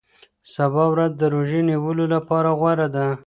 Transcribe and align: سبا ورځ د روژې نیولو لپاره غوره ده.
سبا 0.53 0.83
ورځ 0.93 1.11
د 1.17 1.23
روژې 1.33 1.61
نیولو 1.69 2.05
لپاره 2.15 2.49
غوره 2.59 2.87
ده. 2.95 3.05